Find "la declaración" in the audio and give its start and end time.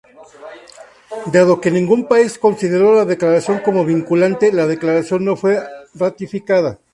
2.95-3.59, 4.51-5.23